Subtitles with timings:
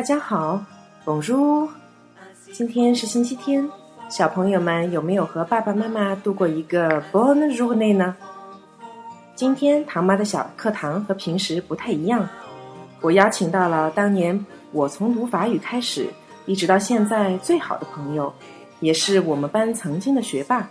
[0.00, 0.64] 大家好
[1.04, 1.68] ，Bonjour。
[2.52, 3.68] 今天是星期天，
[4.08, 8.16] 小朋友们有没有和爸爸妈妈度过一个 Bonjour 呢？
[9.34, 12.26] 今天唐妈的小课堂和平时不太一样，
[13.02, 16.08] 我邀请到了当年我从读法语开始，
[16.46, 18.32] 一直到现在最好的朋友，
[18.80, 20.66] 也是我们班曾经的学霸。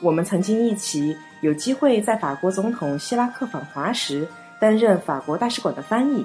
[0.00, 4.26] 我们曾经一起有机会在法国总统希拉克访华时
[4.58, 6.24] 担任法国大使馆的翻译。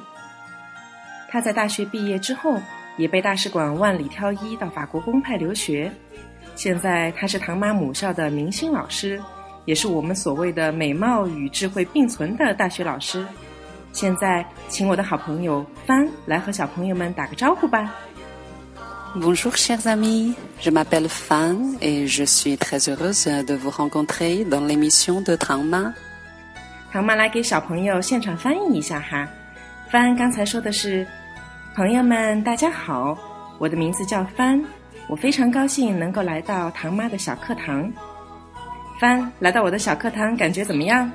[1.36, 2.58] 他在大学毕业之后，
[2.96, 5.92] 也被大使馆万里挑一到法国公派留学。
[6.56, 9.22] 现在他是唐妈母校的明星老师，
[9.66, 13.26] 也是我们所谓的美貌与智慧并存的大学老师。
[13.92, 17.94] 现在，请我的好朋友帆来和小朋友们打个招呼吧。
[19.16, 25.22] Bonjour chers amis, je m'appelle Fan et je suis très heureuse de vous rencontrer dans l'émission
[25.22, 25.92] de Tangma.
[26.94, 29.28] 唐妈来给小朋友现场翻译一下哈。
[29.90, 31.06] 帆刚才说的是
[31.76, 33.18] ：“朋友们，大家好，
[33.58, 34.64] 我的名字叫帆，
[35.10, 37.92] 我非常高兴能够来到唐妈的小课堂。
[38.98, 41.12] 帆来到我的小课堂，感觉怎么样？”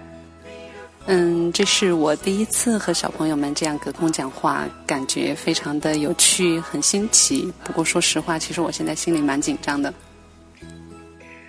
[1.08, 7.50] 嗯，这是我第一次和小朋友们这样隔空讲话，感觉非常的有趣，很新奇。
[7.64, 9.90] 不过说实话，其实我现在心里蛮紧张的。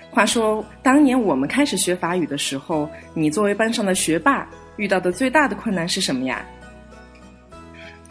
[0.10, 6.46] 话说，当年我们开始学法语的时候，你作为班上的学霸，遇到的最大的困难是什么呀？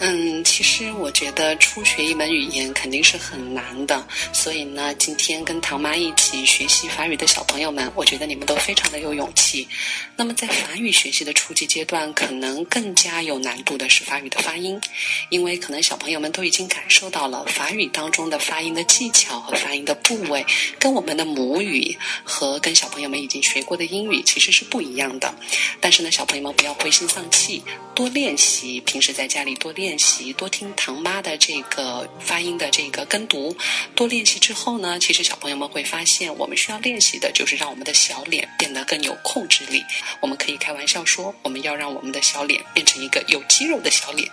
[0.03, 9.69] 嗯，其实我觉得初学一门语言肯定是很难的，所以呢，今天跟唐妈一起学习法语的小朋友们，我觉得你们都非常的有勇气。
[10.17, 14.81] 那么在法语学习的初级阶段，可能更加有难度的是法语的发音，
[15.29, 20.47] 因为可能小朋友们都已经感受到了法语当中的发音的技巧和发音的部位，
[20.79, 25.35] 跟我们的母语和跟小朋友们已经学过的英语其实是不一样的。
[25.79, 27.63] 但是呢，小朋友们不要灰心丧气，
[28.01, 29.99] 多练习，平时在家里多练。
[29.99, 33.55] 习多听唐妈的这个发音的这个跟读，
[33.95, 39.85] 多练习之后呢，其实小朋友们会发现，我们需要练习的就是让我们的小脸变得更有控制力。
[40.23, 44.27] 我们可以开玩笑说，我们要让我们的小脸变成一个有肌肉的小脸。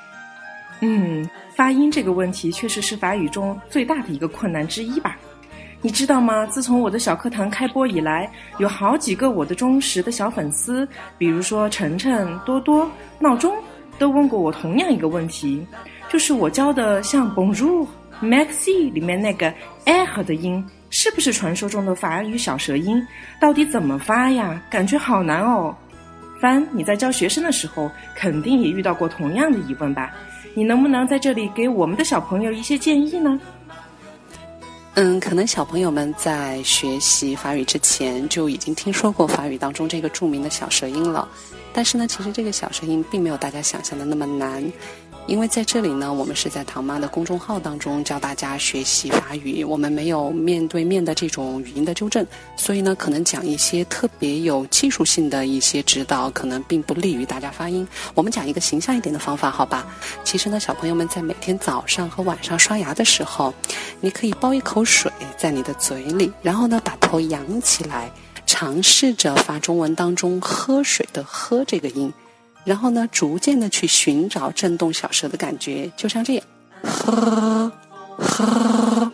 [0.80, 5.20] 嗯，发音这个问题确实是法语中最大的一个困难之一吧？
[5.82, 6.46] 你知道吗？
[6.48, 12.90] 自从我的小课堂开播以来，有好几个我的忠实的小粉丝，比如说晨晨、多多、
[13.20, 13.54] 闹钟。
[14.00, 15.66] 都问过我同样一个问题，
[16.08, 17.88] 就是我教的像 Bonjour、
[18.22, 19.52] Maxi 里面那个
[19.86, 23.04] R 的音，是不是传说中的法语小舌音？
[23.42, 24.62] 到底怎么发呀？
[24.70, 25.76] 感觉好难哦。
[26.40, 30.12] 帆，你在教学生的时候，肯定也遇到过同样的疑问吧？
[30.54, 33.40] 你能不能在这里给我们的小朋友一些建议呢？
[35.00, 41.30] 嗯，可能小朋友们在学习法语之前就已经听说过法语当中这个著名的小舌音了，
[41.72, 44.74] 但是呢，其实这个小舌音并没有大家想象的那么难。
[45.28, 57.86] 因为在这里呢，我们是在唐妈的公众号当中教大家学习法语，我们没有面对面的这种语音的纠正，所以呢，可能讲一些特别有技术性的一些指导，可能并不利于大家发音。
[58.16, 59.86] 我们讲一个形象一点的方法，好吧？
[60.24, 63.54] 其实呢，小朋友们在每天早上和晚上刷牙的时候，
[64.00, 68.10] 你可以包一口水在你的嘴里，然后呢，把头扬起来，
[68.46, 72.14] 尝试着发中文当中喝水的“喝”这个音。
[72.68, 76.46] 然后呢，逐渐的去寻找震动小舌的感觉，就像这样，
[76.84, 77.72] 呵
[78.18, 79.12] 呵。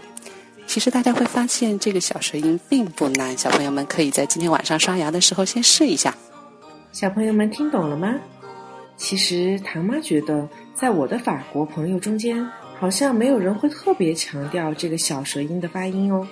[0.66, 3.38] 其实大家会发现，这个小舌音并不难。
[3.38, 6.16] 小朋友们可以在今天晚上刷牙的时候先试一下。
[6.92, 8.16] 小朋友们听懂了吗？
[8.98, 12.44] 其实唐妈觉得，在我的法国朋友中间，
[12.80, 16.28] 好像没有人会特别强调这个小舌音的发音哦。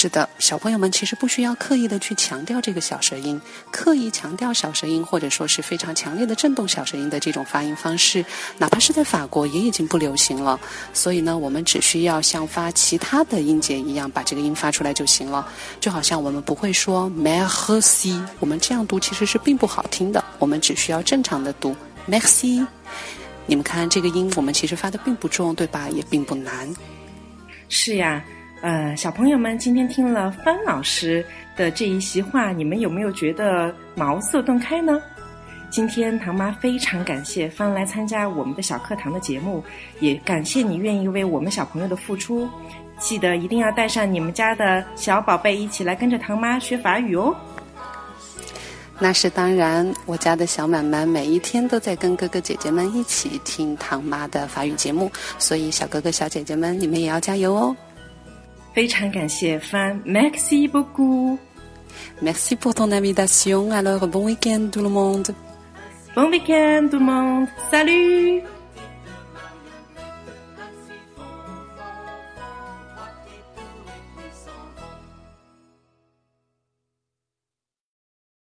[0.00, 3.40] 是的，小朋友们其实不需要刻意的去强调这个小舌音，
[3.72, 8.24] 刻意强调小舌音，或者说是非常强烈的震动小舌音的这种发音方式，
[8.58, 10.60] 哪怕是在法国也已经不流行了。
[10.94, 15.44] 所以呢，我们只需要像发其他的音节一样，把这个音发出来就行了。
[15.80, 20.24] 就好像我们不会说 merci，我们这样读其实是并不好听的。
[20.38, 21.74] 我们只需要正常的读
[22.08, 22.64] merci。
[23.46, 25.88] 你们看这个音，我们其实发的并不重，对吧？
[25.88, 26.72] 也并不难。
[27.68, 28.24] 是呀。
[28.60, 31.24] 呃，小朋友们，今天听了方老师
[31.56, 35.00] 的这一席话，你们有没有觉得茅塞顿开呢？
[35.70, 39.62] 今天唐妈非常感谢方来参加我们的小课堂的节目，
[40.00, 42.48] 也感谢你愿意为我们小朋友的付出。
[42.98, 47.36] 记得一定要带上你们家的小宝贝一起来跟着唐妈学法语哦。
[48.98, 55.08] 那是当然，我家的小满满每一天都在跟哥哥姐姐们一起听唐妈的法语节目，
[55.38, 57.76] 所以小哥哥小姐姐们，你们也要加油哦。
[58.73, 63.71] 非常感谢帆，Merci beaucoup。Merci pour ton invitation.
[63.71, 65.33] Alors bon week-end tout le monde.
[66.15, 67.47] Bon week-end tout le monde.
[67.69, 68.41] Salut.